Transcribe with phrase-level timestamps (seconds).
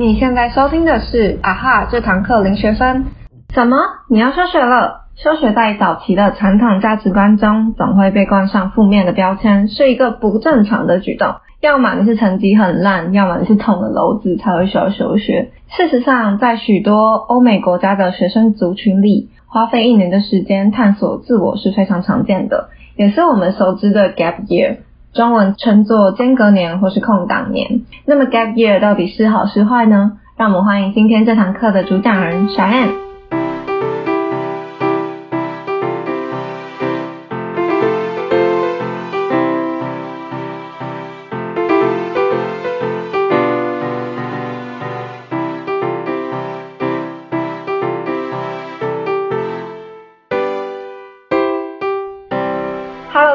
[0.00, 3.06] 你现在收听的是啊哈这堂课零学分。
[3.52, 3.78] 什么？
[4.08, 5.06] 你要休学了？
[5.16, 11.34] 休学在早期的传统价值观中，总会被冠上负面的标签，是一个不正常的举动。
[11.60, 15.50] 要么你是成绩很烂，要么你是捅了篓子才会需要休学。
[15.68, 24.76] 事实上，在许多欧美国家的学生族群里，花费一年的时间探索自我是非常常见的，也是我们熟知的 gap year，
[25.18, 27.80] 中文称作间隔年或是空档年。
[28.06, 30.12] 那么 gap year 到底是好是坏呢？
[30.36, 32.64] 让我们欢迎今天这堂课的主讲人小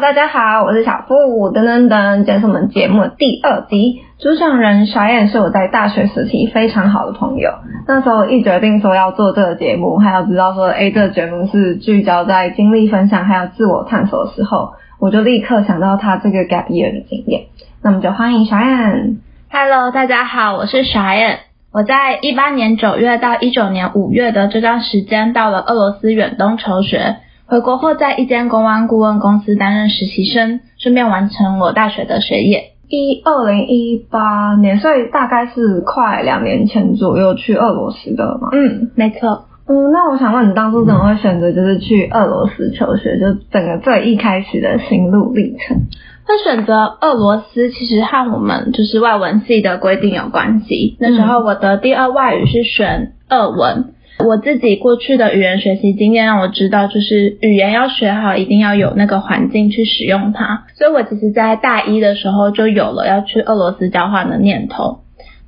[0.04, 4.02] 大家好，我是小付，噔噔噔，这是我们节目的第二集。
[4.20, 7.50] 主讲人小燕是我在大学时期非常好的朋友。
[7.88, 17.44] 那时候一决定说要做这个节目，还要知道说，哎，这个节目是聚焦在经历分享还有自我探索的时候，我就立刻想到他这个 gap year 的经验。
[17.82, 19.20] 那么就欢迎小燕。
[19.50, 21.40] Hello，大家好，我是小燕。
[21.72, 27.16] 我在一八年九月到一九年五月的这段时间，到了俄罗斯远东求学。
[27.46, 32.72] 回国后，在一间公安顾问公司担任实习生，顺便完成我大学的学业。
[32.88, 38.50] 一二零一八年，所以大概是快两年前左右去俄罗斯的嘛。
[38.54, 39.46] 嗯，没错。
[39.68, 43.20] 嗯，那我想问你，当初怎么会选择就是去俄罗斯求学？
[43.20, 45.78] 就整个最一开始的心路历程。
[46.26, 50.96] 会选择俄罗斯，其实和我们就是外文系的规定有关系。
[51.00, 53.94] 那时候我的第二外语是选俄文。
[54.26, 60.66] 我自己过去的语言学习经验让我知道，就是语言要学好，一定要有那个环境去使用它。
[60.76, 65.00] 所以我其实，在大一的时候就有了要去俄罗斯交换的念头。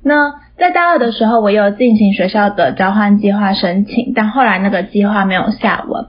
[0.02, 6.06] 那在大二的时候，我有进行学校的交换计划申请，但后来那个计划没有下文。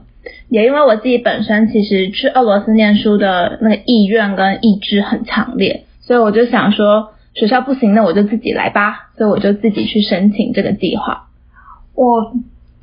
[0.48, 9.10] 也因为我自己本身其实去俄罗斯念书的那个意愿跟意志很强烈，所以我就想说，学校不行，那我就自己来吧。
[9.16, 11.28] 所以我就自己去申请这个计划。
[11.94, 12.32] 我。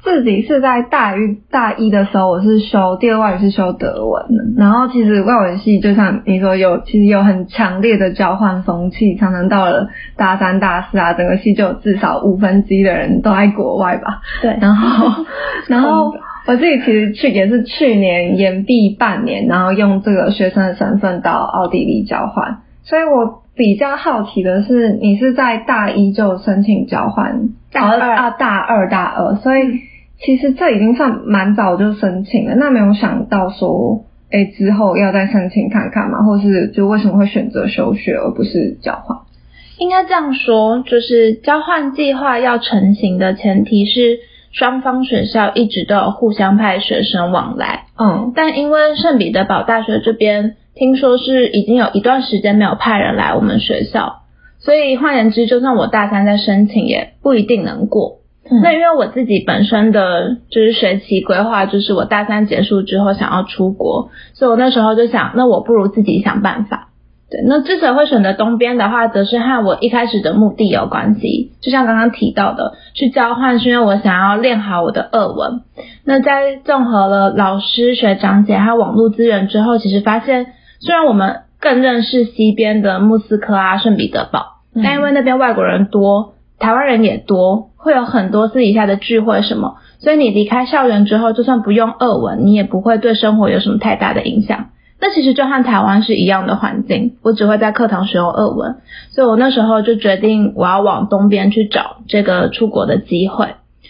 [0.05, 14.21] 自己是在大一大一的时候，我是修第二外语是修德文的，然后其实外文系就像你说有，其实有很强烈的交换风气，常常到了大三大四啊，整个系就有至少五分之一的人都在国外吧。
[14.43, 15.25] 对，然后
[15.67, 16.13] 然后
[16.45, 29.63] 我自己其实去也是去年延毕半年，然后用这个学生的身份到奥地利交换，所以我比较好奇的是，你是在大一就申请交换，大二啊大二大二，所以。
[30.19, 39.17] 其实这已经算蛮早就申请了，那没有想到说，哎，之后要再申请看看嘛，或是就为什么会选择休学而不是交换？
[39.77, 44.19] 应该这样说，就是交换计划要成型的前提是
[44.51, 47.87] 双方学校一直都有互相派学生往来。
[47.99, 54.21] 嗯，但因为圣彼得堡大学这边听说是已经有一段时间没有派人来我们学校，
[54.59, 58.19] 所以换言之，就算我大三再申请，也不一定能过。
[58.61, 66.89] 那因为我自己本身的就是学期规划，就是我大三结束之后想要出国，所以我那时候就想，那我不如自己想办法。
[67.27, 71.53] 对，那之所以会选择东边的话，则是和我一开始的目的有关系。
[71.59, 75.61] 就像刚刚提到的，去交换是因为我想要练好我的俄文。
[76.03, 80.45] 那在综合了老师、学长姐还有网络资源之后，其实发现，
[80.79, 87.71] 虽然我们更认识西边的莫斯科啊、圣彼得堡，但因为那边外国人多，台湾人也多。
[87.85, 94.69] 会有很多私底下的聚会什么，所以你离开校园之后，就算不用俄文，你也不会对生活有什么太大的影响。
[94.99, 98.77] 那其实就和台湾是一样的环境，我只会在课堂使用俄文，
[99.11, 103.49] 所以我那时候就决定我要往东边去找这个出国的机会。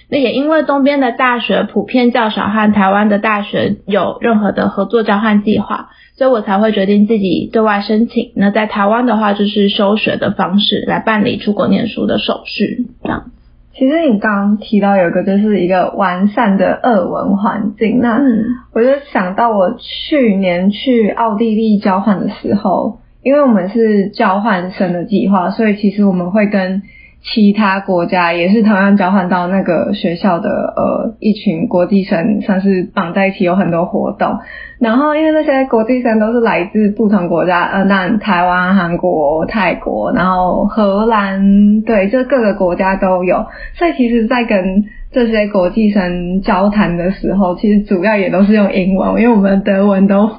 [0.10, 8.34] 那也因为东边的大学普遍较少和台湾的大学有任何的合作交换计划，所以我才会决定自己对外申请。
[8.36, 13.32] 那在台湾的话，就是休学的方式来办理出国念书的手续，这样。
[13.78, 18.22] 其实你刚刚提到有个就是一个完善的俄文环境，那
[18.74, 26.82] 我就想到我去年去奥地利交换的时候，因为我们是交换生的计划，所以其实我们会跟。
[27.34, 34.38] 其他国家也是同样交换到那个学校的呃一群国际生，算是绑在一起有很多活动。
[34.80, 43.44] 然后因为那些国际生都是来自不同国家，呃，那台湾、韩国、泰国，然后荷兰，对，就各个国家都有。
[43.74, 50.30] 所以其实，在跟这些国际生交谈的时候，其实主要也都是用英文，因为我们德文都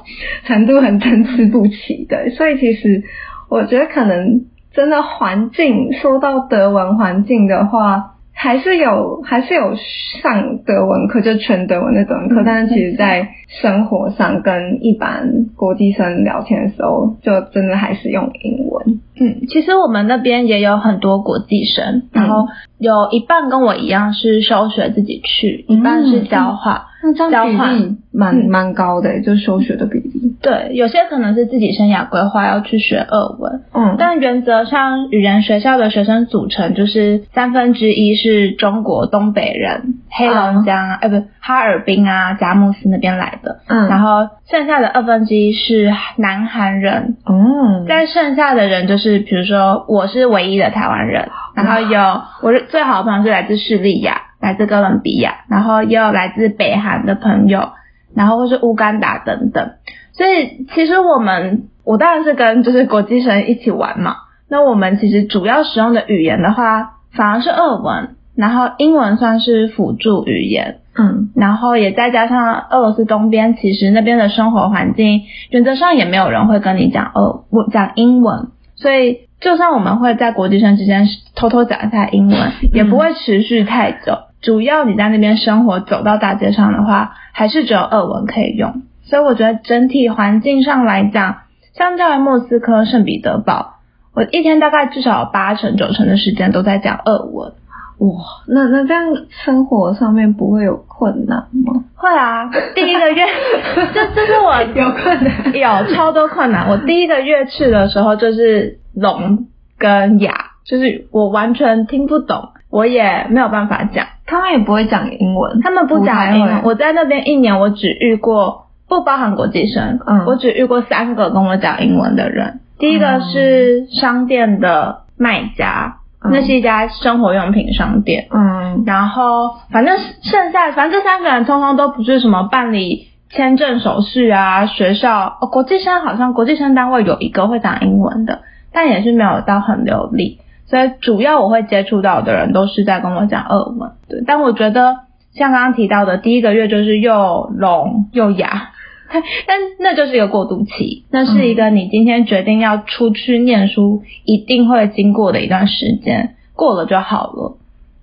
[0.45, 2.29] 程度很参差不齐的。
[2.29, 3.03] 所以其实
[3.49, 4.45] 我觉得可能。
[4.77, 8.13] 真的环境，说到德文环境的话。
[8.39, 9.73] 还是有，还是有
[10.21, 19.01] 上德文课，就全德文的德文课，但是其实在生活上跟一般国际生聊天的时候，就真的还是用英文。
[19.19, 22.47] 嗯，其实我们那边也有很多国际生，然后
[22.77, 26.81] 有一半跟我一样是休学自己去，一半是交换。
[27.03, 30.35] 那这样比例蛮蛮高的，就休学的比例。
[30.41, 54.21] 对，有些可能是自己生涯规划要去学俄文，嗯，但原则上语言学校的学生组成就是三分之一是中国东北人，黑龙江啊，呃，不，哈尔滨啊，佳木斯那边来的，嗯，然后剩下的二分之一是南韩人，哦，在剩下的人就是比如说我是唯一的台湾人，然后有我是最好的朋友是来自叙利亚。
[54.39, 57.69] 来自哥伦比亚，然后也有来自北韩的朋友，
[58.15, 59.71] 然后或是乌干达等等。
[60.13, 64.17] 所以其实我们，我当然是跟就是国际生一起玩嘛。
[64.47, 70.81] 那我们其实主要使用的语言的话，反而是俄文，然后英文算是辅助语言。
[70.95, 79.27] 嗯，然后也再加上俄罗斯东边，其实那边的生活环境，原则上也没有人会跟你讲俄我讲英文，所以。
[79.39, 84.17] 就算我们会在国际生之间偷偷讲一下英文，也不会持续太久。
[84.41, 88.81] 主要你在那边生活，走到大街上的话，还是只有俄文可以用。
[89.03, 91.41] 所以我觉得整体环境上来讲，
[91.75, 93.75] 相较于莫斯科、圣彼得堡，
[94.15, 97.53] 我一天大概至少八成九成的时间都在讲俄文。
[97.99, 101.83] 哇，那那这样生活上面不会有困难吗？
[101.95, 103.25] 会啊，第一个月，
[103.93, 106.69] 这这是我有困难，有超多困难。
[106.69, 109.47] 我第一个月去的时候就是聋
[109.79, 110.31] 跟哑，
[110.63, 114.05] 就是我完全听不懂，我也没有办法讲。
[114.27, 116.61] 他们也不会讲英文，他们不讲英文。
[116.65, 122.59] 我在那边一年，我只遇过不包含国际生，嗯，我只遇过三个跟我讲英文的人。
[122.77, 125.97] 第一个是商店的卖家。
[126.23, 138.41] 那是一家生活用品商店，嗯，然后反正剩下，反正这三个人通通都不是什么办理签证手续啊，学校哦，国际生好像国际生单位有一个会讲英文的，
[138.73, 144.97] 但也是没有到很流利，所以主要我会接触到的人都是在跟我讲俄文，对，但我觉得
[145.33, 148.71] 像刚刚提到的第一个月就是又聋又哑。
[149.47, 157.57] 但那就是一个过渡期，那是一个你今天决定要出去念书一定会经过的一段时间，过了就好了，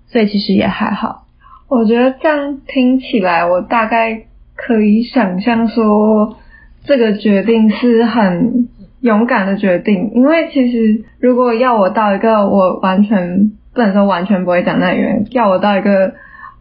[0.07, 1.25] 所以其实也还好。
[1.67, 4.23] 我觉得这样听起来，我大概
[4.55, 6.37] 可以想象说，
[6.85, 8.67] 这个决定是很
[9.01, 16.13] 勇敢的决定，因为其实如果要我到一个我完全不能说完全不会讲那语言，要我到一个。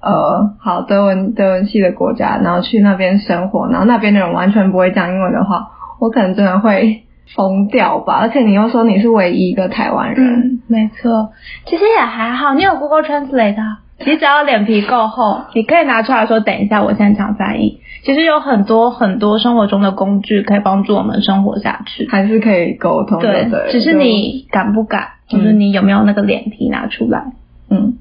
[0.05, 5.69] 呃，好，德文德文系的国家，然后去那边生活，然后那边的人完全不会讲英文的话，
[5.99, 7.05] 我可能真的会
[7.35, 8.19] 疯掉吧。
[8.21, 11.31] 而且你又说你是唯一一个台湾人，没错，
[11.65, 13.57] 其实也还好，你有 Google Translate，
[14.05, 17.81] 你只要脸皮够厚，你可以拿出来说，等一下我现场翻译。
[18.05, 23.49] 其实有很多很多生活中的工具可以帮助我们生活下去，还是可以沟通的。
[23.49, 27.21] 对，只是你敢不敢，就是你有没有那个脸皮拿出来。
[27.21, 27.33] 嗯，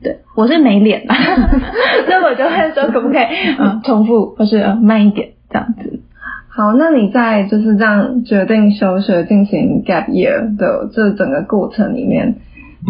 [0.02, 1.16] 对，我是没脸嘛，
[2.06, 3.26] 所以我就会说可不可以
[3.58, 6.02] 嗯重复或是慢一点这样子。
[6.50, 12.36] 好，那你在就是这样决定休学进行 gap year 的这整个过程里面，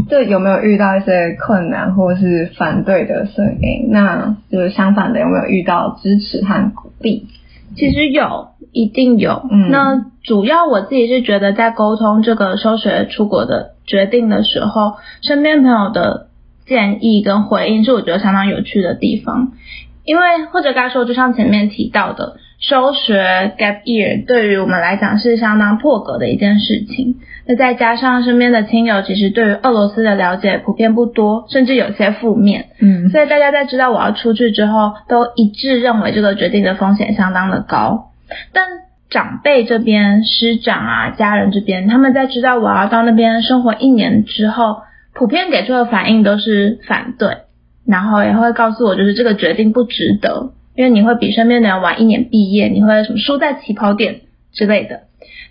[0.09, 3.87] 这有没有遇到一些困难或是反对的声音？
[3.89, 7.27] 那就是相反的，有没有遇到支持和鼓励？
[7.77, 9.43] 其实有，一定有。
[9.49, 16.27] 嗯，那主要我自己是觉得在沟通这个休学出国的决定的时候，身边朋友的。
[16.65, 19.51] 建议跟回应是我觉得相当有趣的地方，
[20.05, 27.15] 因为或者该说，就像前面提到的，休学 gap year 对于我们来讲是相当破格的一件事情。
[27.45, 38.11] 那再加上身边的亲友其实对于俄罗斯的了解普遍不多，甚至有些负面，嗯，所以大家在知道我要出去之后，都一致认为这个决定的风险相当的高。
[38.53, 38.65] 但
[39.09, 44.77] 长辈这边、师长啊、家人这边，他们在知道我要到那边生活一年之后。
[45.13, 47.37] 普遍给出的反应都是反对，
[47.85, 55.01] 然后也会告诉我，就是这个决定不值得，因为你会比身边的人晚一年毕业，你会什么输在起跑点之类的。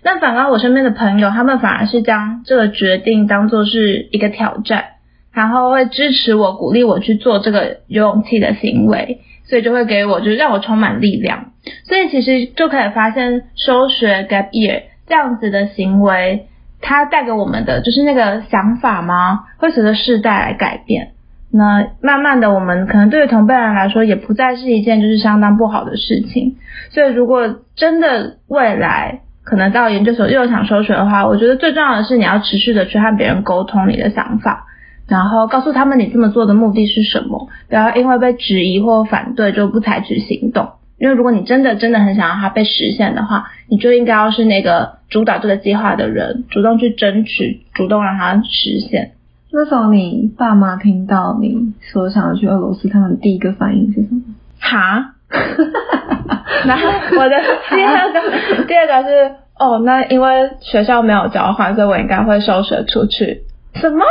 [0.03, 4.83] 但反而我身边的朋友，他们反而是将这个决定当做是一个挑战，
[5.31, 11.51] 然后会支持我、鼓励我去做这个有勇气的行为，所以就会给我，就是让我充满力量。
[11.85, 16.47] 所以其实就可以发现，休学 gap year 这样子的行为。
[16.83, 19.45] 它带给我们的就是那个想法吗？
[19.57, 21.13] 会随着世代来改变。
[21.49, 26.57] 那慢慢的，我们可能对于同辈人来说，也不再是一件就是相当不好的事情。
[26.89, 34.65] 所以，如果真的未来可能到研究所又想休学的话，我觉得最重要的是你要持续的去和别人沟通你的想法，
[35.07, 40.69] 然后告诉他们你这么做的目的是什么，不要因为被质疑或反对就不采取行动。
[41.03, 49.11] 因为如果你真的真的很想让它被实现的话，你就应该要是那个主导这个计划的人，主动去争取，主动让它实现。
[49.51, 54.21] 那时候你爸妈听到你说想要去俄罗斯，他们第一个反应是什么？
[54.61, 55.15] 哈？
[56.65, 57.35] 然后我的
[57.69, 63.41] 第二个，第二个是哦，那因为学校没有交换，所以我应该会休学出去。
[63.75, 64.05] 什么？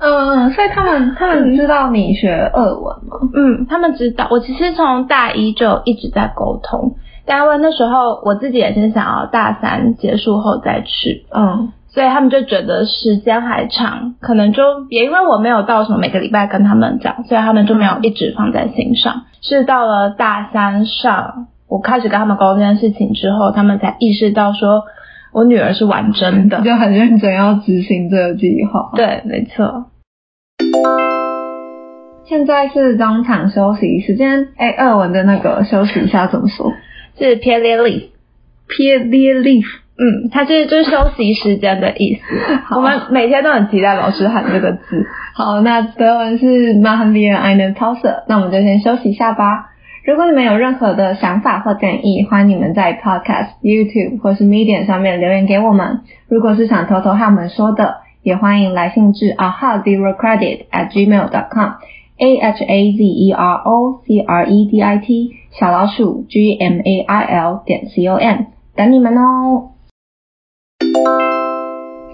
[0.00, 3.18] 嗯，所以他们他们知道你学俄文吗？
[3.34, 4.26] 嗯，他们知道。
[4.30, 6.96] 我其实从大一就一直在沟通，
[7.26, 19.22] 但因为那时候我自己也是想要大三结束后再去，嗯，所以他们就觉得时间还长，可能就也因为我没有到什么每个礼拜跟他们讲，所以他们就没有一直放在心上。
[19.42, 24.82] 是到了大三上，我开始跟他们沟通这件事情之后，他们才意识到说。
[25.34, 28.92] 我女儿是玩真的，就很认真要执行这个计划。
[28.94, 29.86] 对，没错。
[32.24, 36.72] 现在是中场休息时间，哎，二文的那个休息一下怎么说？
[37.18, 38.10] 是 p e r l e a v e
[38.68, 39.62] p e r l e a v e
[39.96, 42.20] 嗯，它是就是休息时间的意思。
[42.76, 45.04] 我们每天都很期待老师喊这个字。
[45.34, 49.70] 好，那德文是 machen wir eine Pause，那我们就先休息一下吧。
[50.06, 56.00] 如果你们有任何的想法或建议，欢迎你们在 Podcast、YouTube 或是 Medium 上面留言给我们。
[56.28, 64.44] 如果是想偷偷和我们说的，也欢迎来信至 aha zero credit at gmail dot com，a h a z e r o c r
[64.44, 68.44] e d i t 小老鼠 g m a i l 点 c o m
[68.76, 69.70] 等你们哦。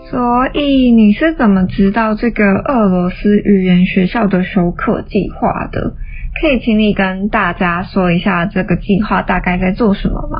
[0.08, 5.94] 所以你是怎么知道这个俄罗斯语言学校的休课计划的？
[6.40, 10.38] 可以请你跟大家说一下这个计划大概在做什么吗？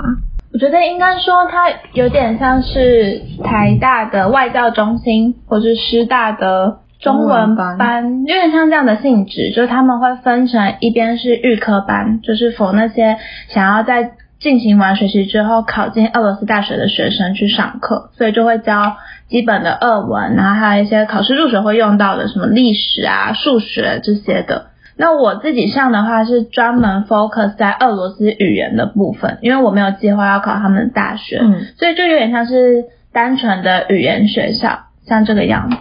[0.52, 9.52] 我觉得应该说它有点像是台大的外教中心，或是师大的中文班，有点像这样的性质。
[9.54, 13.16] 就是他们会分成一边是预科班，就是否那些
[13.49, 18.97] 想要在进行完学习之后考进俄罗斯大学的学生去上课，所以就会教
[19.28, 24.69] 基本的俄文，然后还有一些考试入学会用到的什么历史啊、数学这些的。
[25.00, 35.76] 那我自己上的话是专门 focus 在俄罗斯语言的部分，因为我没有计划要考他们的大学，嗯，所以就有点像是单纯的语言学校，像这个样子。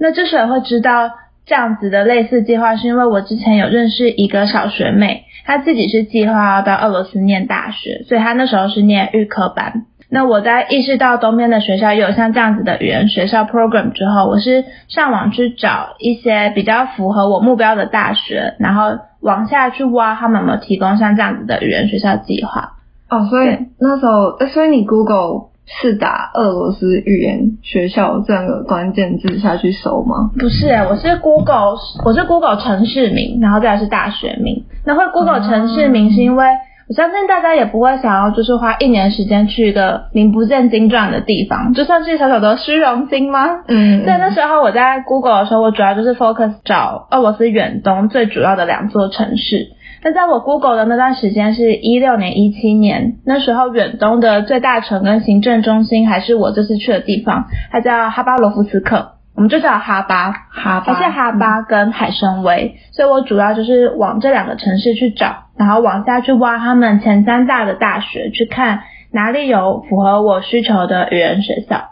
[0.00, 1.12] 那之所以会知道
[1.46, 9.84] 这样子的类似计划，是因为我之前有认识一个小学妹，她自己是计划要到俄罗斯念大学，所以她那时候是念预科班。
[10.08, 22.74] 那我在意识到东边的学校有像这样子的语言学校 program 之后，我是上网去找一些比较符合我目标的大学，然后往下去挖他们有没有提供像这样子的语言学校计划。
[23.10, 30.30] 哦，所以那时候，所以你 Google 是打俄罗斯语言学校这样的关键字下去搜吗？
[30.38, 34.64] 不是，我是 Google，我是 Google 城市名，然后再来是大学名。
[34.84, 36.46] 那会 Google 城市名是因为。
[36.88, 43.64] 我相信大家也不会想要，就是花一年时间去一个名不见经传的地方，就算是小小的虚荣心吗？
[43.66, 49.72] 嗯，对，那时候我在 Google 的时候，我主要就是 focus 找俄罗斯远东最主要的两座城市。
[50.04, 59.15] 那在我 Google 的那段时间是一六年、一七年，那时候远东的最大城跟行政中心还是我这次去的地方，它叫哈巴罗夫斯克。
[59.36, 68.80] 我们就叫哈巴，哈巴，还是哈巴跟海参崴，所以我主要就是往这两个城市去找，然后往下去挖他们前三大的大学，去看
[69.12, 71.90] 哪里有符合我需求的语言学校。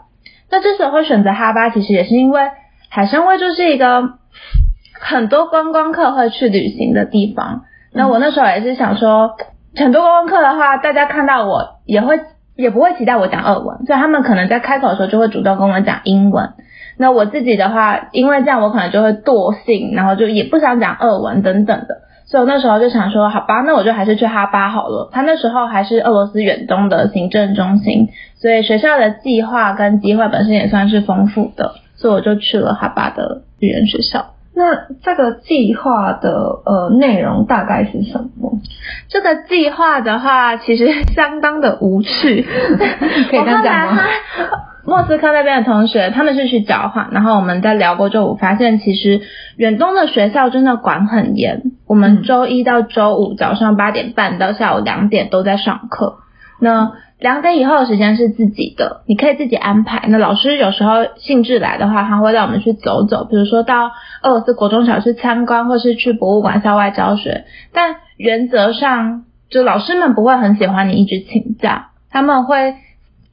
[0.49, 2.41] 那之所以会选择哈巴，其实也是因为
[2.89, 4.09] 海参崴就是一个
[4.99, 7.61] 很多观光客会去旅行的地方。
[7.93, 9.35] 那我那时候也是想说，
[9.75, 12.19] 很多观光客的话，大家看到我也会
[12.55, 16.53] 也不会期待我讲俄文，所以他们可能在开口的时候就会主动跟我讲英文。
[16.97, 25.09] 那我自己的话，因为这样我可能就会惰性，然后就也不想讲俄文等等的，所以我那时候就想说，好吧，那我就还是去哈巴好了。
[25.11, 34.27] 他那时候还是俄罗斯远东的行政中心，所以学校的计划跟机会本身也算是丰富的，所以我就去了哈巴的语言学校。
[34.57, 34.73] 那
[35.03, 38.53] 这个计划的呃内容大概是什么？
[39.09, 42.41] 这个计划的话，其实相当的无趣，
[43.29, 44.01] 可以这样讲吗？
[44.87, 49.19] 莫斯科那边的同学，他们是去交换，然后我们在聊过之后，我发现其实
[49.57, 51.63] 远东的学校真的管很严。
[51.87, 56.19] 我们周一到周五早上八点半到下午两点都在上课，
[56.61, 60.03] 那两点以后的时间是自己的，你可以自己安排。
[60.07, 67.45] 那老师有时候兴致来的话，他会带我们去走走，比如说到俄罗斯国中小去参观，或是去博物馆校外教学。
[67.73, 72.75] 但原则上，就老师们不会很喜欢你一直请假，他们会。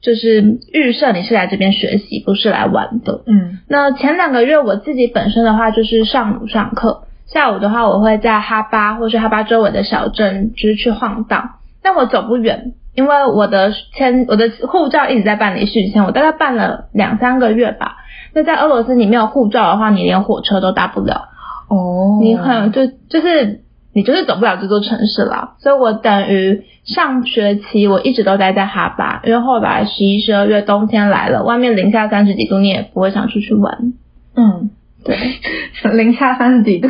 [0.03, 3.23] 就是预设你是来这边学习，不是来玩的。
[3.25, 11.51] 嗯，那前两个月我自己本身的话，就是上午上课，下午的话我会在哈巴或是哈巴周围的小镇就是去晃荡。
[11.81, 17.95] 但我走不远，因为我的签我的护照一直在办理续签，我大概办了两三个月吧。
[18.33, 21.29] 那在俄罗斯你没有护照的话，你连火车都搭不了。
[21.69, 23.63] 哦，你很就就是。
[23.93, 33.93] 你就是走不了这座城市了，所以我等于上学期我一直都待在哈巴，因为后来十一、十二月冬天来了，外面零下三十几度，你也不会想出去玩。
[34.35, 34.71] 嗯，
[35.05, 35.15] 对，
[35.93, 36.89] 零下三十几度，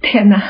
[0.00, 0.40] 天哪，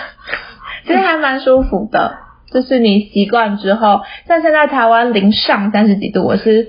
[0.86, 2.18] 其实还蛮舒服的，
[2.52, 6.68] 就是你习惯之后，像现在台湾零上三十几度，我是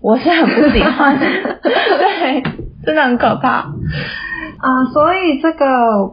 [0.00, 1.18] 我是很不喜欢，
[1.62, 2.42] 对，
[2.84, 3.72] 真的很可怕。
[4.62, 5.66] 啊，所以这个，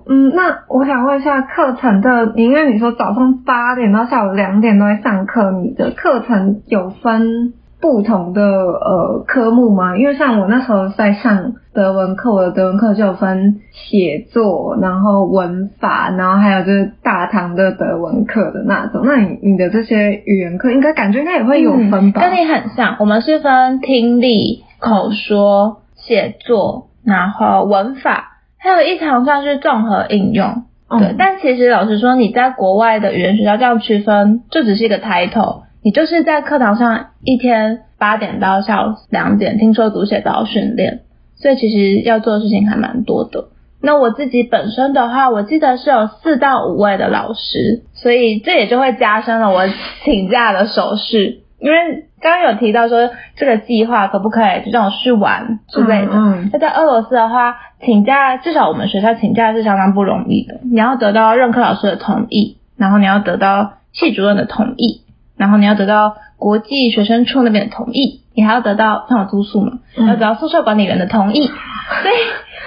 [0.07, 9.95] 嗯，那我想问一下课程的，因为你说早上八点到下午两点都在上课，你的课程有分不同的呃科目吗？
[9.95, 19.03] 因为像我那时候在上德文课，我的德文课就有分写作，然后文法，然后还有就是大堂的德文课的那种。
[19.05, 22.21] 那你你的这些语言课，应该感觉应该也会有分吧？
[22.21, 28.25] 跟你很像，我们是分听力、口说、写作，然后文法。
[28.59, 30.63] 还有一堂算是综合应用，
[30.99, 31.15] 对。
[31.17, 35.63] 但其实老实说，你在国外的语言学校这样区分，就只是一个 title。
[35.81, 40.99] 你就是在课堂上一天八点到下午两点，听说读写都要训练，
[41.37, 43.45] 所以其实要做的事情还蛮多的。
[43.81, 49.61] 那我自己本身的话，我记得是有四到五位的老师，所以这也就会加深了我
[50.03, 51.39] 请假的手势。
[51.61, 51.77] 因为
[52.21, 56.11] 刚刚有提到说这个计划可不可以就让我去玩之类的。
[56.51, 60.59] 那在俄罗斯的话，请假至少我们学校请假是相当不容易的。
[60.63, 65.01] 你要得到任课老师的同意，然后你要得到系主任的同意，
[65.37, 71.47] 然后你要得到国际学生处那边的同意，你还要得到像我住宿嘛，要得到宿舍管理员的同意。
[72.03, 72.15] 所以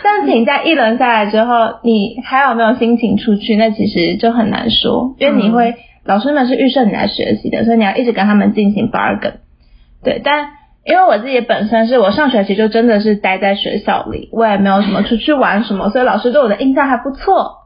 [0.03, 3.57] 这样请假一轮下来之后，你还有没有心情出去？
[3.57, 5.75] 那其实就很难说，因为你会。
[6.05, 9.35] 老师们是预设你来学习的，所以你要一直跟他们进行 bargain。
[10.05, 10.51] 对，但
[10.85, 17.59] 因为我自己本身是我上学期就真的是待在学校里，我也没有什么出去玩什么，所以老师对我的印象还不错。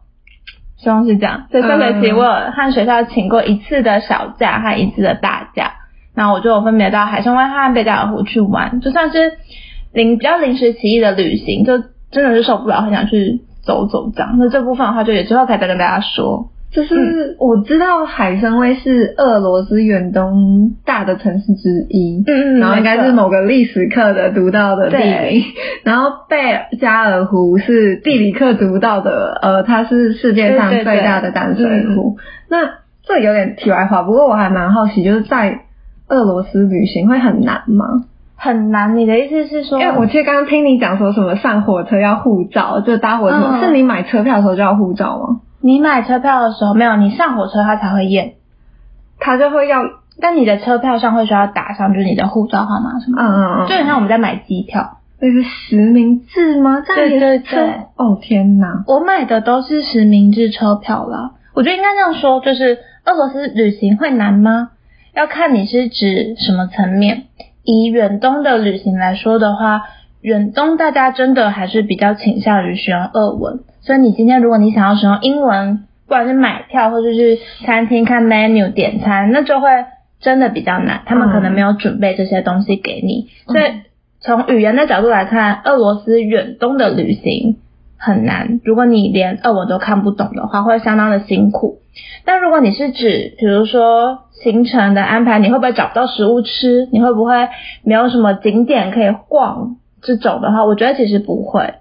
[0.77, 1.46] 希望是这样。
[1.51, 5.72] 所以上学期我有和学校请过一次的小假和一次的大假，
[6.14, 9.33] 那我就分别到海参崴和贝加尔湖去玩，就算是
[9.94, 11.79] 临比较临时起意的旅行，就
[12.11, 14.35] 真的是受不了，很想去走走这样。
[14.38, 16.51] 那这部分的话，就也之后可以再跟大家说。
[16.77, 25.43] 就是我知道海参崴是俄罗斯远东大的城市之一，嗯嗯，然后应该是某个历史课的读到的地名，
[25.85, 32.19] 然后贝加尔湖是地理课读到的，呃，它是世界上最大的淡水湖。
[32.51, 32.59] 那
[33.07, 35.61] 这有点题外话，不过我还蛮好奇，就是在
[36.09, 38.05] 俄罗斯旅行会很难吗？
[38.37, 38.99] 很难？
[38.99, 39.81] 你的意思是说？
[39.81, 45.41] 因为我其实刚刚听你讲说什么上火车要护照，就搭火车，是你买车票的时候就要护照吗？
[45.67, 48.35] 你买车票的时候没有，你上火车他才会验，
[49.19, 49.81] 他就会要，
[50.21, 56.83] 但你的车票上会需要打上就是你的护照号码什么，嗯嗯嗯，就很像我们在买机票，那是实名制吗？
[56.87, 57.59] 对对对，
[57.97, 64.69] 哦天哪，我买的都是实名制车票了，我觉得应该这样说，就是俄罗斯旅行会难吗？
[65.15, 67.25] 要看你是指什么层面，
[67.65, 69.83] 以远东的旅行来说的话，
[70.21, 73.61] 远东大家真的还是比较倾向于使用俄文。
[73.87, 79.68] 所以你今天如果你想要使用英文，不管是买票或者是餐厅看 menu 点餐，那就会
[80.18, 81.03] 真的比较难。
[81.07, 83.29] 他们可能没有准备这些东西给你。
[83.46, 83.83] 所以
[84.18, 87.59] 从语言的角度来看，俄罗斯远东的旅行
[87.96, 88.61] 很难。
[88.64, 91.79] 如果你连俄文都看不懂的话，会相当的辛苦。
[92.25, 96.88] 但如果你是指，比如说行程的安排，你会不会找不到食物吃？
[96.90, 97.49] 你会不会
[97.85, 99.77] 没有什么景点可以逛？
[100.03, 101.75] 这种的话，我觉得其实不会。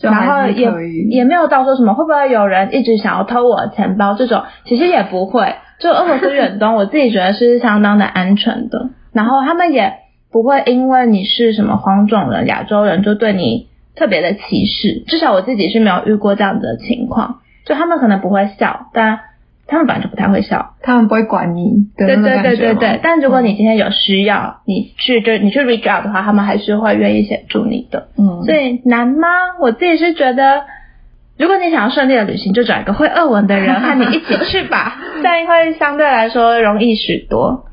[0.00, 0.70] 然后也
[1.08, 5.54] 也没有到说什么会不会有人一直想要偷我的钱包这种，其实也不会。
[5.78, 8.90] 就俄罗斯远东，我自己觉得是相当的安全的。
[9.12, 9.94] 然后他们也
[10.30, 15.02] 不会因为你是什么黄种人、亚洲人就对你特别的歧视。
[15.06, 17.40] 至少我自己是没有遇过这样子的情况。
[17.64, 19.20] 就他们可能不会笑，但。
[19.70, 21.86] 他们本来就不太会笑，他们不会管你。
[21.96, 23.00] 对对对对对。
[23.02, 28.08] 但如果你今天有需要，你去就你去 reach out 的话，他们还是会愿意协助你的。
[28.18, 28.42] 嗯。
[28.44, 29.28] 所以难吗？
[29.60, 30.62] 我自己是觉得，
[31.38, 37.66] 如果你想要顺利的旅行，就找一个会俄文的人和你一起去吧， 这样会相对来说容易许多。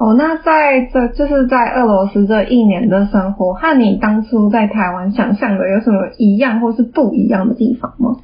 [0.00, 8.16] 哦，那在这就是在俄罗斯这一年的生活，和你当初在台湾想象的有什么一样或是不一样的地方吗？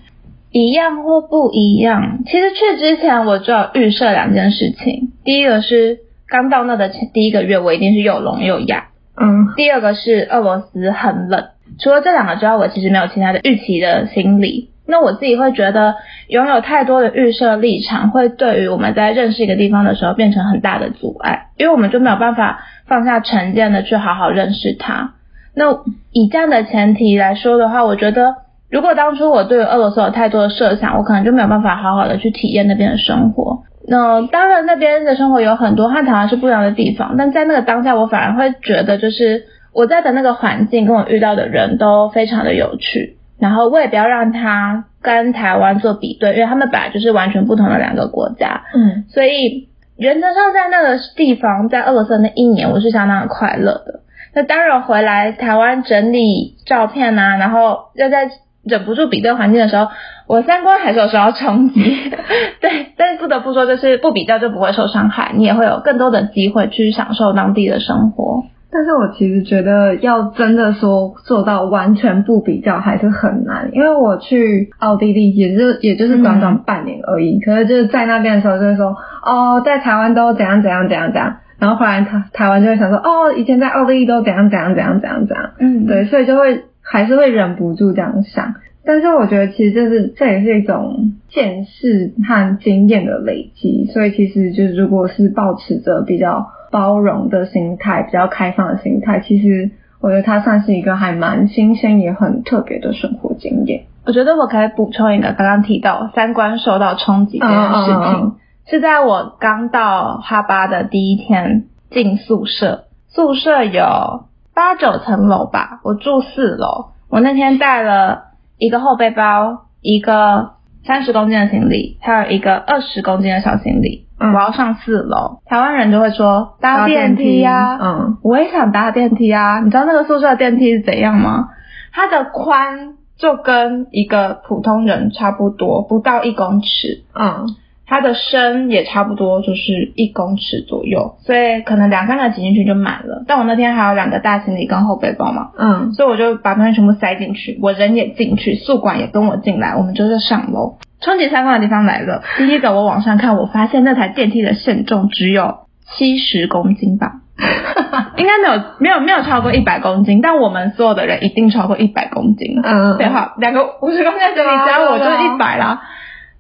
[0.53, 5.13] 一样或不一样，其实去之前我就预设两件事情。
[5.25, 11.47] 第一个是刚到那的前第一个月，我一定是又聋又哑，嗯，第二个是俄罗斯很冷。
[11.81, 14.69] 除了这两个之外，我其实没有其他的预期的心理。
[14.87, 15.95] 那我自己会觉得，
[16.29, 25.15] 拥有太多的预设立场，会对于我们在认识一个地方的时候变成很大的阻碍，因为我们就没有办法放下成见的去好好认识它。
[25.55, 28.35] 那以这样的前提来说的话，我觉得，
[28.73, 33.63] 如果当初我对俄罗斯有太多的设想，我可能就没有办法好好的去体验那边的生活。
[33.87, 43.19] 那当然，那边的生活有很多和台湾是不一样的地方，但在那个当下，我反而会觉得，就是我在的那个环境跟我遇到的人都非常的有趣。
[43.39, 48.63] 然后我也不要让他跟台湾做比对，因为他们本来就是完全不同的两个国家。
[48.73, 54.01] 嗯，所以原则上在那个地方，在俄罗斯那一年，我是相当的快乐的。
[54.33, 58.31] 那当然回来台湾整理照片啊，然后要在
[58.65, 59.89] 忍不住比对环境的时候，
[60.27, 61.81] 我三观还是有受到冲击。
[62.61, 68.45] 对，但是不得不说，就是不比较就不会受伤害，你也会有更多的机会去享受当地的生活。
[68.75, 88.55] 但是我其实觉得要真的说做到完全不比较还是很难，因为我去奥地利也就也就是短短半年而已，可是就是在那边的时候就是说，哦，在台湾都怎样怎样怎样怎样，然后后来台台湾就会想说，哦，以前在奥地利都怎样怎样怎样怎样怎样，嗯，对，所以就会还是会忍不住这样想。
[88.85, 96.51] 但是我觉得其实这是这也是一种见识和经验的累积，所以其实就是如果是保持着比较。
[96.73, 103.83] 包容的心态，比较开放的心态，其实我觉得它算是一个还蛮新鲜也很特别的生活经验。
[104.07, 118.25] 我觉得我可以补充一个，刚刚提到三观受到冲击这件事情，是在我刚到哈巴的第一天进宿舍，宿舍有八九层楼吧，我住四楼，我那天带了
[118.59, 120.53] 一个后背包，一个
[120.85, 124.07] 三十公斤的行李，还有一个二十公斤的小行李。
[124.19, 129.59] 我要上四楼，台湾人就会说搭电梯呀，嗯，我也想搭电梯啊。
[129.59, 131.49] 你知道那个宿舍的电梯是怎样吗？
[131.93, 137.47] 它的宽就跟一个普通人差不多，不到一公尺，嗯，
[137.87, 143.25] 它的深也差不多，就是一公尺左右，所以可能两三个挤进去就满了。
[143.27, 150.79] 但我那天还有两个大行李跟后背包嘛，嗯，所以我就把东西全部塞进去，我人也进去，宿管也跟我进来，我们就是上楼。
[151.01, 152.23] 冲击三观的地方来了。
[152.39, 155.67] 第一个，我往上看，我发现那台电梯的限重只有
[155.97, 157.15] 七十公斤吧，
[158.17, 162.61] 应该没有没有没有超过一百公斤，但我们所有的人一定超过一百公斤。
[162.63, 165.83] 嗯，对哈，两个五十公斤的行李加我就一百啦。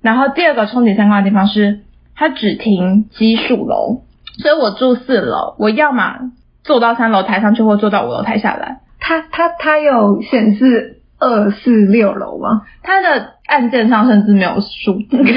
[0.02, 1.80] 然后第二个冲击三观的地方是，
[2.14, 4.02] 它只停奇数楼，
[4.38, 8.80] 所以我住四楼，我要么坐到三楼抬上去，或坐到五楼抬下来。
[9.00, 10.98] 它它它有显示。
[11.24, 12.62] 二四六楼吗？
[12.82, 15.36] 它的按键上甚至没有数字， 你可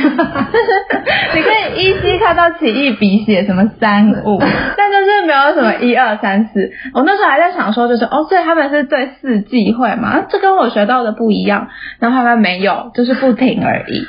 [1.52, 4.40] 以依稀看到奇异笔写什么三五，
[4.76, 6.72] 但就是没有什么一二三四。
[6.92, 10.26] 我那时候还在想说，就是哦，所以他们是对四忌讳嘛？
[10.28, 11.68] 这跟我学到的不一样。
[12.00, 14.08] 然后他们没有，就是不停而已。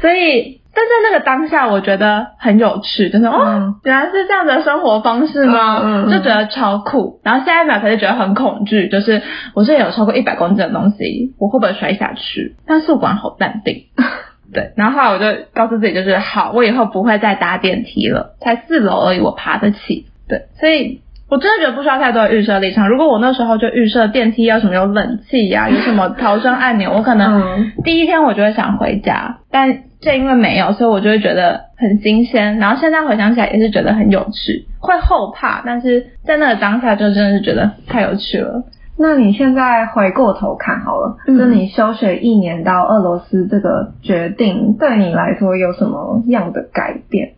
[0.00, 0.58] 所以。
[0.72, 6.06] 但在那个当下，我觉得很有趣，就是哦，原来是这样的生活方式吗？
[6.08, 7.20] 就觉得超酷。
[7.24, 9.20] 然后下一秒，他就觉得很恐惧，就是
[9.54, 12.54] 我这有超过一百公斤的东西，我会不会摔下去？
[12.68, 13.86] 但宿管好淡定，
[14.54, 14.72] 对。
[14.76, 20.06] 然后后来我就告诉自己，就是好，我以后不会再搭电梯了，才四楼而已，我爬得起。
[20.28, 21.00] 对，所以。
[21.30, 22.88] 我真的觉得不需要太多的预设立场。
[22.88, 29.38] 如果我那时候就预设电梯要什么有冷气呀，有什么逃生按钮，我可能第一天我就会想回家。
[29.50, 32.58] 但正因为没有，所以我就会觉得很新鲜。
[32.58, 38.64] 然后现在回想起来也是觉得很有趣，会后怕，但是在那个当下就真的是觉得太有趣了。
[38.98, 47.34] 那你现在回过头看好了，就你休学一年到俄罗斯这个决定，对你来说有什么样的改变？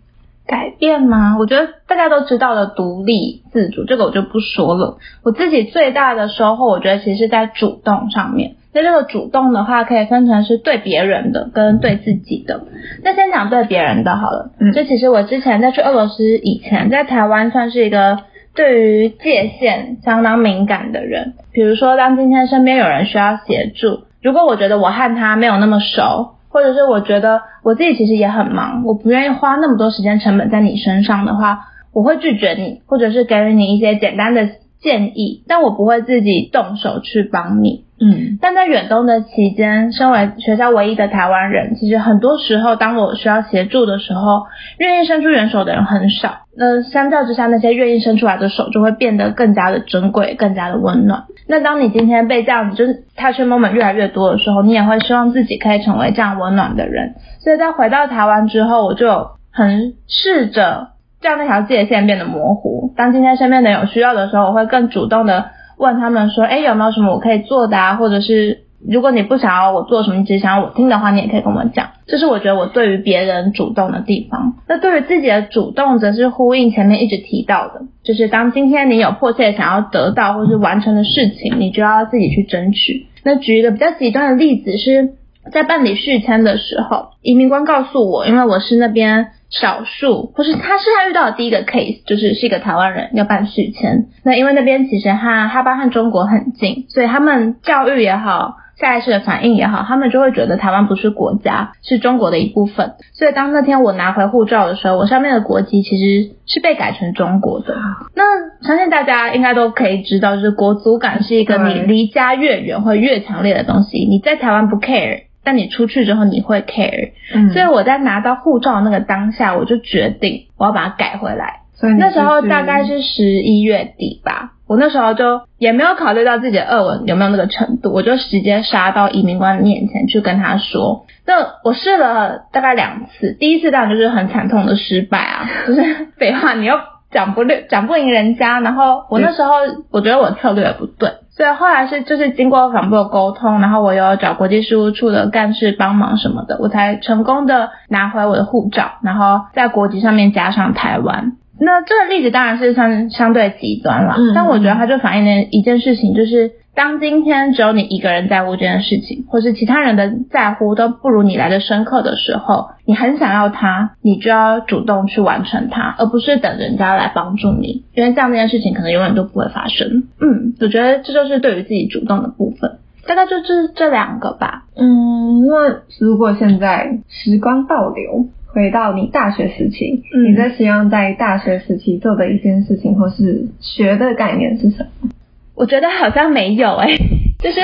[0.47, 1.37] 改变吗？
[1.39, 4.99] 我觉得大家都知道的独立自主，这个我就不说了。
[5.23, 8.57] 我自己最大的收获，我觉得其实是在主动上面。
[8.75, 12.63] 那这个主动的话，可以分成是对别人的跟对自己的。
[13.05, 14.51] 那先讲对别人的好了。
[14.59, 14.73] 嗯。
[14.73, 18.19] 这其实我之前在去俄罗斯以前，在台湾算是一个
[18.55, 21.35] 对于界限相当敏感的人。
[21.53, 26.31] 比如说，当今天身边有人需要协助，如果我觉得我和他没有那么熟。
[26.53, 34.49] 或者是我觉得我自己其实也很忙，我不愿意花那么多时间成本在你身上的话，我会拒绝你，或者是给予你一些简单的
[34.83, 37.85] 建议，但我不会自己动手去帮你。
[38.01, 44.43] 嗯，但在远东的期间，身为学校唯一的台湾人，其实很多时候当我需要协助的时候，
[44.79, 46.41] 愿意伸出援手的人很少。
[46.57, 51.23] 那相较之下，那些愿意伸出来的手就会变得更加的珍贵，更加的温暖。
[51.47, 57.15] 那当你今天被这样子，就是 touch moment 越来越多的时候，你也会希望自己可以成为这样温暖的人。
[57.39, 60.89] 所以在回到台湾之后，我就很试着
[61.23, 62.93] 让那条界限变得模糊。
[62.97, 65.47] 当今天身边的有需要的时候，我会更主动的
[65.79, 67.95] 问他们说，哎，有没有什么我可以做的啊？
[67.95, 71.91] 或者是如果你不想要我做什么，你只想要我听的话，你也可以跟我讲。
[72.07, 74.55] 这是我觉得我对于别人主动的地方。
[74.69, 83.07] 那对于自己的主动，则是呼应前面一直提到的，就是当今天你有迫切想要得到或是完成的事情，你就要自己去争取。
[83.25, 85.15] 那举一个比较极端的例子是。
[85.53, 94.07] 在办理续签的时候，移民官告诉我，因为我是那边少数，或是他是他遇到的第一个 case，就是是一个台湾人要办续签。
[94.25, 102.95] 那因为那边其实哈哈巴和中国很近，所以他们教育也好，下意识的反应也好，他们就会觉得台湾不是国家，是中国的一部分。
[103.13, 107.77] 所以当那天我拿回护照的时候，我上面的国籍其实是被改成中国的。
[108.15, 114.07] 那相信大家应该都可以知道，就是国族感是一个你离家越远会越强烈的东西。
[114.07, 115.25] 你在台湾不 care。
[115.45, 117.13] 但你出去之后你会 care，
[117.53, 121.61] 所以我在拿到护照那个当下，我就决定我要把它改回来。
[121.75, 131.07] 所以那时候大概是十一月底吧，我那时候就也没有考虑到自己的二文有没有那个程度，我就直接杀到移民官面前去跟他说。
[131.27, 135.83] 那我试了大概两次，第一次当然就是很惨痛的失败啊， 就是
[136.17, 136.75] 废话，你又
[137.11, 139.55] 讲不略讲不赢人家，然后我那时候
[139.91, 141.11] 我觉得我策略也不对。
[141.35, 151.33] 所以后来是就是经过反复的沟通，然后我有找国际事务处的干事帮忙什么的，我才成功的拿回我的护照，然后在国籍上面加上台湾。
[151.59, 156.53] 那这个例子当然是相相对极端了，但我觉得它就反映了一件事情，就是。
[156.75, 170.05] 当今天只有你一个人在乎这件事情，或是其他人的在乎都不如你来的深刻的时候，你很想要它，你就要主动去完成它，而不是等人家来帮助你，因为这样这件事情可能永远都不会发生。
[170.21, 174.65] 嗯，我觉得这就是对于自己主动的部分，大概就这这两个吧。
[174.75, 185.11] 嗯，那如果现在时光倒流，回到你大学时期，你最希望在大学时期做的一件事情，或是学的概念是什么？
[185.55, 186.89] 我觉得好像没有哎，
[187.43, 187.61] 就是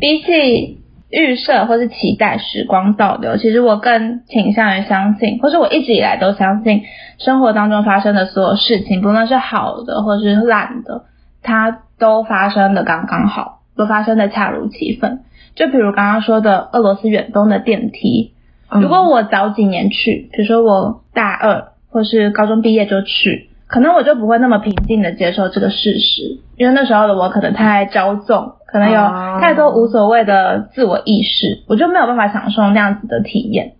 [0.00, 0.78] 比起
[1.10, 6.82] 预设或是期待时光倒流，其实我更倾向于相信，或是我一直以来都相信，
[7.18, 11.04] 生活当中发生的所有事情，不论是好的或是烂的，
[11.42, 15.20] 它都发生的刚刚好，都发生的恰如其分。
[15.54, 18.32] 就比如刚刚说的俄罗斯远东的电梯，
[18.80, 23.50] 如果我早几年去，比如说我大二或是高中毕业就去。
[23.68, 33.72] 可能我就不会那么平静的接受这个事实，因为那时候的我可能太骄纵，可能有太多无所谓的自我意识，我就没有办法享受那样子的体验。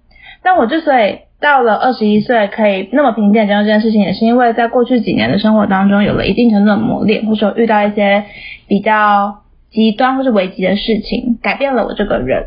[0.43, 8.25] 但我之所以到了二十一岁可以那么平静接受这件事情，也是因为在过去几年的生活当中有了一定程度的磨练，或者遇到一些
[8.67, 12.47] 比较极端或是危急的事情，改变了我这个人。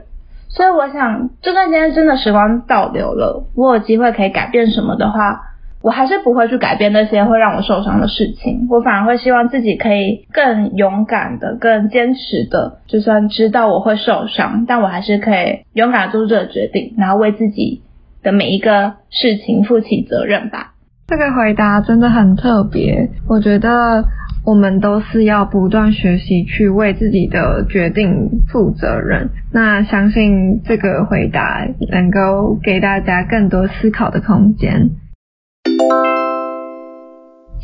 [0.49, 5.41] 所以我想，就算今天真的时光倒流了，我有机会可以改变什么的话。
[5.82, 17.82] 我还是不会去改变那些会让我受伤的事情，我反而会希望自己可以更勇敢的、更坚持的，就算知道我会受伤，但我还是可以勇敢做出这个决定，然后为自己
[18.22, 20.74] 的每一个事情负起责任吧。
[21.08, 24.04] 这个回答真的很特别，我觉得
[24.46, 29.30] 我们都是要不断学习去为自己的决定负责任。
[29.52, 34.92] 那相信这个回答能够给大家更多思考的空间。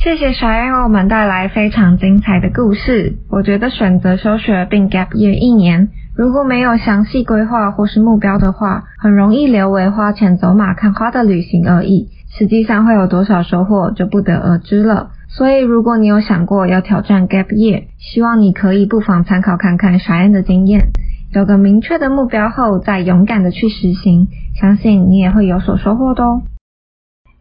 [0.05, 3.17] 谢谢小燕为我们带来非常精彩的故事。
[3.27, 12.09] 我觉得选择休学并 gap year 一年，如果没有详细规划或是目标的话，很容易留为花钱走马看花的旅行而已。
[12.37, 15.09] 实际上会有多少收获就不得而知了。
[15.27, 20.91] 所以如果你有想过要挑战 gap year，希望你可以不妨参考看看小燕的经验，
[21.33, 24.27] 有个明确的目标后再勇敢的去实行，
[24.61, 26.43] 相信你也会有所收获的哦。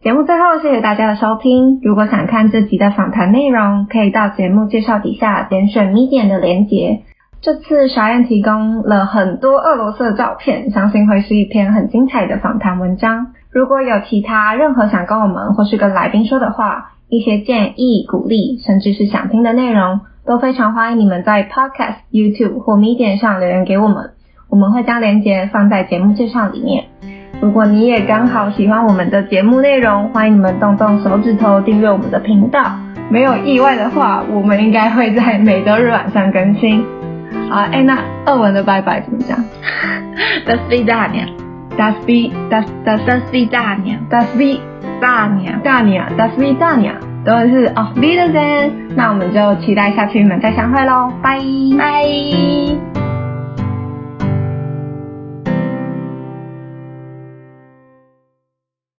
[0.05, 1.79] 节目最后，谢谢大家的收听。
[1.81, 7.01] 如果想看这集的访谈内容，可以到节目介绍底下点选 m e d i a 的连结。
[7.41, 13.33] 这次小燕提供了很多俄罗斯的照片，相信会是一篇很精彩的访谈文章。
[13.49, 24.11] 如果有其他任何想跟我们或是跟来宾说的话，一些建议、鼓励，甚至是想听的内容，都非常欢迎你们在 Podcast、YouTube 或 m e d i a 上留言给我们，
[24.51, 26.83] 我们会将连结放在节目介绍里面。
[27.41, 32.63] 如果你也刚好喜欢我们的节目内容，欢迎你们动动手指头订阅我们的频道。
[33.09, 36.83] 没有意外的话，我们应该会在每周日晚上更新。
[37.49, 39.37] 好，哎，那二文的拜拜怎么讲
[40.47, 44.59] ？Das Vidania，Das V，Das Das Vidania，Das V
[44.99, 46.93] Dania，Dania，Das Vidania，
[47.23, 48.71] 都是 Auf Wiedersehen。
[48.95, 51.39] 那我们就期待下次你们再相会喽，拜
[51.77, 53.04] 拜。